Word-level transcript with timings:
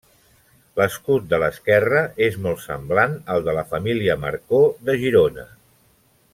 L'escut 0.79 1.27
de 1.33 1.39
l'esquerra 1.43 2.01
és 2.29 2.39
molt 2.47 2.63
semblant 2.65 3.15
al 3.35 3.47
de 3.49 3.57
la 3.59 3.67
família 3.75 4.19
Marcó 4.25 4.63
de 4.89 5.01
Girona. 5.07 5.49